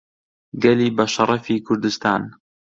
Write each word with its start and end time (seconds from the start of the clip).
گەلی 0.63 0.89
بەشەڕەفی 0.97 1.63
کوردستان 1.65 2.21